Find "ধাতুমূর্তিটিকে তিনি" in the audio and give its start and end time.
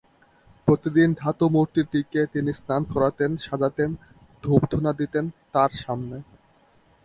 1.17-2.51